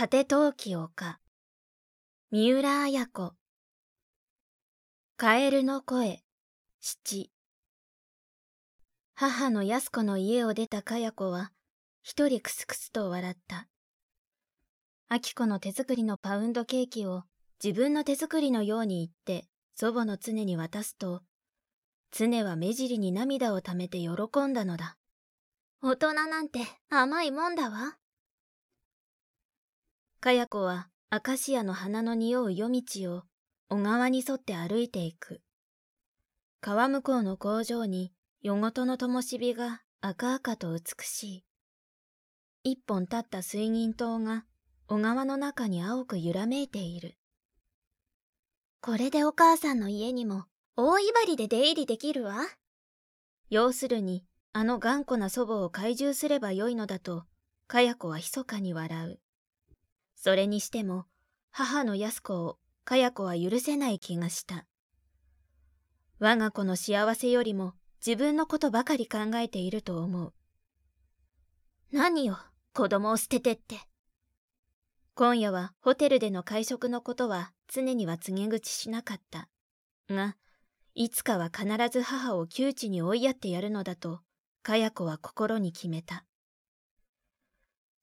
[0.00, 1.18] 果て陶器丘
[2.30, 3.32] 三浦綾子
[5.16, 6.22] カエルの声
[6.78, 7.32] 七
[9.16, 11.50] 母の安子の家を出たかや子は
[12.04, 13.66] 一人クスクスと笑った。
[15.10, 17.24] 明子の手作りのパウンドケーキを
[17.60, 21.22] 自分の手作りのように言って祖母の常に渡すと、
[22.12, 24.10] 常は目尻に涙をためて喜
[24.46, 24.96] んだのだ。
[25.82, 27.98] 大人なんて甘いもんだわ。
[30.20, 33.22] かや子はアカシアの花の匂う夜道を
[33.68, 35.40] 小川に沿って歩いていく。
[36.60, 41.44] 川向こうの工場に夜ごとの灯火が赤々と美しい。
[42.64, 44.44] 一本立った水銀灯が
[44.88, 47.16] 小川の中に青く揺らめいている。
[48.80, 50.46] これでお母さんの家にも
[50.76, 52.40] 大威張りで出入りできるわ。
[53.50, 57.24] 要するに、あの頑固な祖母を懐柔すればよいのだと、
[57.68, 59.20] かや子は密かに笑う。
[60.20, 61.06] それにしても、
[61.52, 64.66] 母の安子をかや子は許せない気がした。
[66.18, 70.34] 我が子の幸せよりも自分のことばかり考えていると思う。
[71.92, 72.36] 何よ、
[72.74, 73.78] 子供を捨ててって。
[75.14, 79.48] 今夜はホテルでの会食のことは常には告げ口しなかった。
[80.10, 80.36] が、
[80.94, 84.22] いつかは必ず母を窮地に追いやってやるのだと、
[84.64, 86.24] かや子は心に決めた。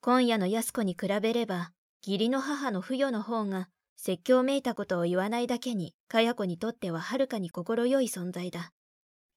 [0.00, 1.72] 今夜の安子に比べれば、
[2.06, 8.72] 義理の母の不与の方が説教めいたことを言わないだけに、かや子にとってははるかに心よい存在だ。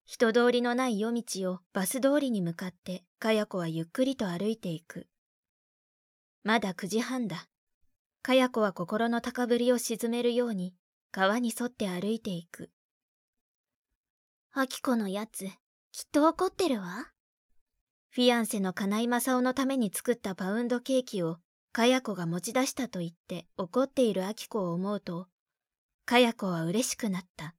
[0.05, 5.07] 人通りのない夜道をバス通りに向かって、かや子はゆっくりと歩いていく。
[6.43, 7.47] まだ9時半だ。
[8.21, 10.73] かや子は心の高ぶりを鎮めるように、
[11.11, 12.69] 川に沿って歩いていく。
[14.51, 15.53] あきこのやつ、きっ
[16.11, 17.11] と怒ってるわ。
[18.09, 21.37] フィアンセの金井正夫のために作ったパウンドケーキを
[21.77, 25.27] かや子が持ち出したと言って怒っているあき子を思うと、
[26.07, 27.53] かや子は嬉しくなった。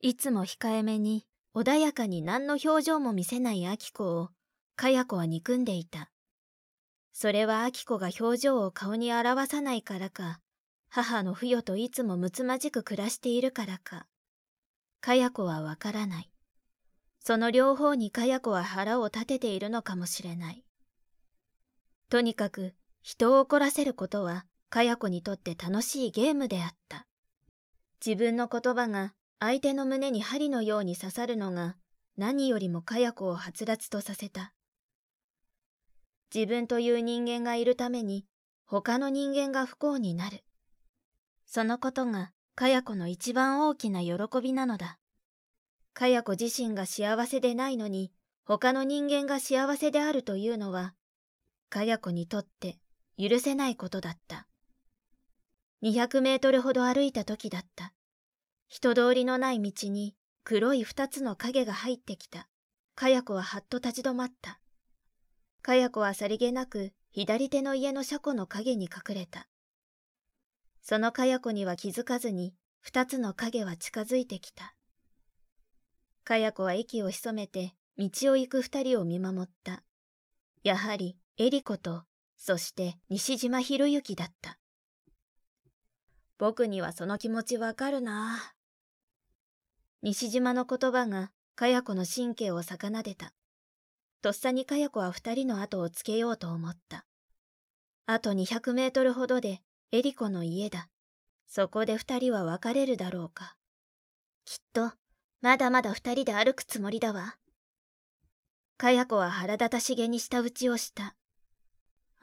[0.00, 1.24] いつも控えめに、
[1.54, 4.30] 穏やかに何の表情も見せないあき子を、
[4.74, 6.10] かや子は憎んでいた。
[7.12, 10.40] それはあき子が表情を顔に表さないからか、
[10.88, 14.08] 母の不与といつもむつまじく暮らしているからか。
[15.00, 16.32] かや子はわからない。
[17.20, 20.64] その両方にかや子は腹を立てているのかもしれない。
[22.10, 22.74] とにかく、
[23.06, 27.06] 人を怒らせることは、かや子にとって楽しいゲームであった。
[28.04, 31.76] 自分の言葉が相手の胸に針のように刺さるのが
[32.16, 34.54] 何よりもかや子をはつらつとさせた。
[36.34, 38.24] 自分という人間がいるために
[38.64, 40.42] 他の人間が不幸になる。
[41.44, 44.98] そのことがかや子の一番大きな喜びなのだ。
[45.92, 48.12] かや子自身が幸せでないのに
[48.46, 50.94] 他の人間が幸せであるというのは、
[51.68, 52.78] かや子にとって
[53.18, 54.46] 許せないことだった。
[55.82, 57.92] 200メートルほど歩いた時だった。
[58.68, 62.48] 人通りのない道に黒い二つの影が入ってきた。
[62.94, 64.60] かや子ははっと立ち止まった。
[65.62, 69.48] かや子はさりげなく左手の家の車庫の影に隠れた。
[70.82, 74.74] そのかや子には気づかずに二つの影は近づいてきた。
[76.24, 79.82] かや子は息を潜めて道を行く二人を見守った。
[80.62, 82.04] やはりエリコと
[82.46, 84.58] そして西島博之だった。
[86.36, 88.52] 僕にはその気持ちわかるな
[90.02, 93.32] 西島の言葉がかや子の神経を逆なでた。
[94.20, 97.06] とっさにかや子は二人の後をつけようと思った。
[98.04, 100.90] あと200メートルほどでエリコの家だ。
[101.48, 103.56] そこで二人は別れるだろうか。
[104.44, 104.92] きっと、
[105.40, 107.38] まだまだ二人で歩くつもりだわ。
[108.76, 111.16] かや子は腹立たしげにした打ちをした。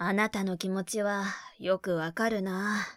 [0.03, 1.25] あなたの気持ちは
[1.59, 2.87] よくわかるな。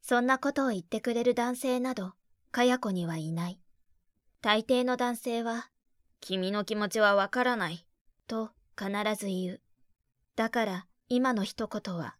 [0.00, 2.12] そんなことを言ってくれる男性など、
[2.52, 3.58] かや子にはいない。
[4.40, 5.70] 大抵の男性は、
[6.20, 7.84] 君の気持ちはわからない、
[8.28, 9.60] と必ず言う。
[10.36, 12.14] だから今の一言は、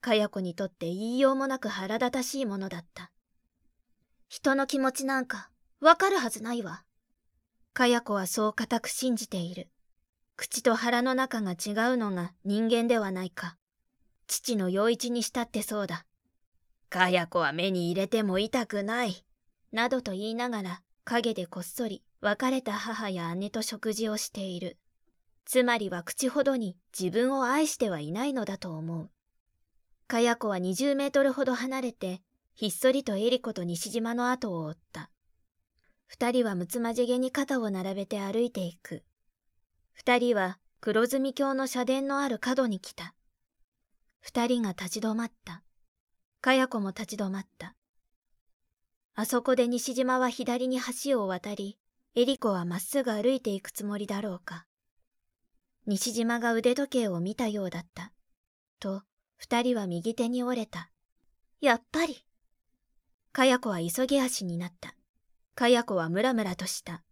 [0.00, 3.10] かや子にとって言いようもなく腹立たしいものだった。
[4.28, 5.50] 人の気持ちなんか、
[5.80, 6.84] わかるはずないわ。
[7.72, 9.68] かや子はそう固く信じている。
[10.38, 13.56] 口と腹の中が違うのが人間ではないか。
[14.28, 16.06] 父の陽一にしたってそうだ。
[16.88, 19.24] かや子は目に入れても痛くない。
[19.72, 24.78] などと言いながら陰でこっそり別れた母や姉と食事をしている。
[25.44, 29.10] つまりは口ほどに自分を愛してはいないのだと思う。
[30.06, 32.22] かや子は20メートルほど離れて、
[32.54, 35.10] ひっそりとエリコと西島の後を追った。
[36.06, 39.02] 二人はむつまじげに肩を並べて歩いていく。
[40.00, 43.16] 二人は黒住橋の社殿のある角に来た。
[44.20, 45.64] 二人が立ち止まった。
[46.40, 47.74] かや子も立ち止まった。
[49.16, 51.78] あそこで西島は左に橋を渡り、
[52.14, 54.66] エリコはまっすぐ歩いていくつもりだろうか。
[55.84, 58.12] 西島が腕時計を見たようだった。
[58.78, 59.02] と、
[59.36, 60.92] 二人は右手に折れた。
[61.60, 62.24] やっぱり。
[63.32, 64.94] かや子は急ぎ足になった。
[65.56, 67.02] かや子はムラムラとした。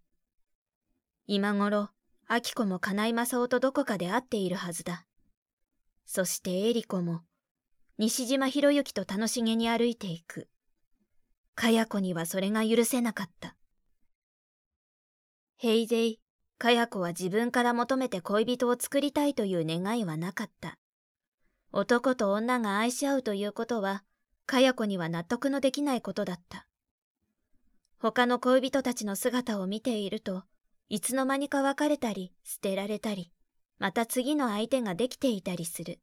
[1.27, 1.91] 今頃、
[2.29, 5.07] アキコも金井正夫とどこかで会っているはずだ。
[6.07, 7.21] そしてエリコも、
[7.99, 10.49] 西島博之と楽しげに歩いていく。
[11.55, 13.55] かや子にはそれが許せなかった。
[15.57, 16.21] ヘイゼイ、
[16.59, 20.79] かや子は自分から求めて恋人を作りたいという願いはなかった。
[21.71, 24.03] 男と女が愛し合うということは、
[24.47, 26.67] かや子には納得のできないことだった。
[27.99, 30.43] 他の恋人たちの姿を見ていると、
[30.89, 33.33] いつの間にか別れたり、捨てられたり、
[33.79, 36.01] また次の相手ができていたりする。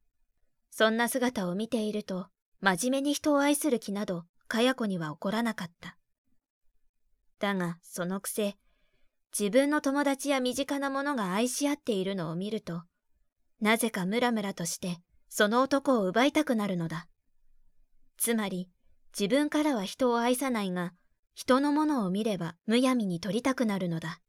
[0.71, 2.27] そんな姿を見ていると、
[2.59, 5.97] 真面目に人を愛する気など、かや子には起こらなかった。
[7.39, 8.57] だが、そのくせ、
[9.37, 12.83] 自分の友達や身近な者が愛し合っているのを見ると、
[13.61, 14.97] なぜかムラムラとして、
[15.29, 17.07] その男を奪いたくなるのだ。
[18.17, 18.69] つまり、
[19.17, 20.93] 自分からは人を愛さないが、
[21.33, 24.19] 人のものを見ればむやみに取りたくなるのだ。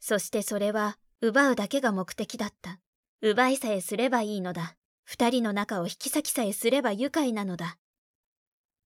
[0.00, 2.80] そしてそれは、奪うだけが目的だった。
[3.20, 4.76] 奪いさえすればいいのだ。
[5.04, 7.76] 二人の仲を引き裂きさえすれば愉快なのだ。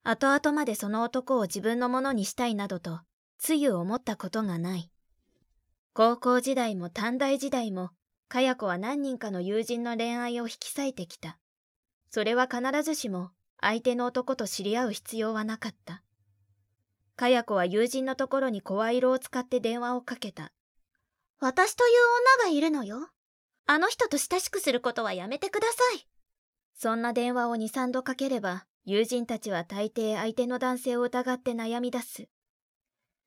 [0.02, 3.00] 後々までその男を自分のものにしたいなどと、
[3.38, 4.90] つゆ思ったことがない。
[5.93, 7.90] 高校時代も短大時代も、
[8.28, 11.38] かや子は何人かの友人の恋愛を引き裂いてきた。
[12.11, 13.31] それは必ずしも
[13.61, 16.02] 相手の男と知り合う必要はなかった。
[17.16, 20.53] かや子は友人のところに声色を使って電話をかけた。
[21.44, 21.91] 私という
[22.38, 23.11] 女がいるのよ。
[23.67, 26.08] あの人と親しくすることはやめてください。
[26.75, 32.31] そんな電話を2、3度かければ、友人たちは大抵相手の男性を疑って悩み出す。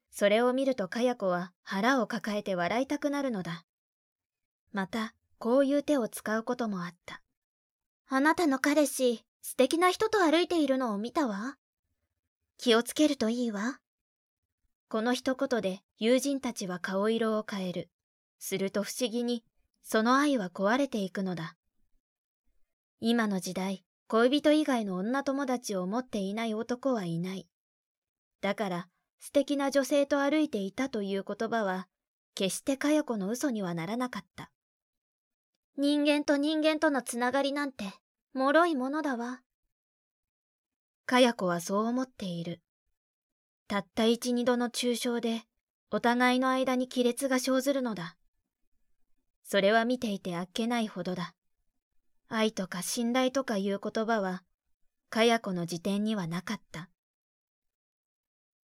[0.10, 3.66] それを見るとかや子は腹を抱えて笑いたくなるのだ。
[4.72, 7.22] また、こういう手を使うこともあった。
[8.08, 11.58] あなたの彼氏、素敵な人と歩いているのを見たわ。
[12.58, 13.80] 気をつけるといいわ。
[14.90, 17.92] この一言で友人たちは顔色を変える。
[18.40, 19.44] すると不思議に、
[19.84, 21.56] その愛は壊れていくのだ。
[23.00, 27.48] 今の時代、恋人以外の女友達を持っていない男はいない。
[28.42, 28.88] だから、
[29.20, 31.88] 素敵な女性と歩いていたという言葉は、
[32.36, 34.52] 決してかよ子の嘘にはならなかった。
[35.78, 37.86] 人間と人間とのつながりなんて、
[38.34, 39.42] 脆いものだわ。
[41.06, 42.62] かや子はそう思っている。
[43.68, 45.44] たった一二度の抽象で、
[45.92, 48.17] お互いの間に亀裂が生ずるのだ。
[49.50, 51.34] それは見ていてあっけないほどだ。
[52.28, 54.44] 愛とか信頼とかいう言葉は、
[55.10, 56.90] かや子の辞典にはなかった。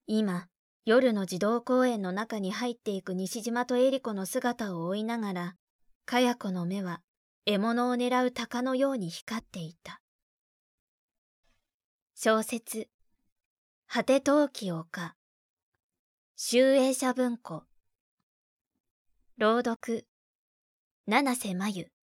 [0.09, 0.49] 今、
[0.85, 5.57] 夜の児童公園の中に入っていく西島とエリコの姿を追いながら、
[6.05, 7.01] かや子の目は
[7.47, 10.01] 獲物を狙う鷹のように光っていた。
[12.17, 12.89] 小説、
[13.87, 15.15] 果て陶器丘、
[16.35, 17.63] 集英社文庫、
[19.39, 20.05] 朗読、
[21.05, 22.02] 七瀬真由。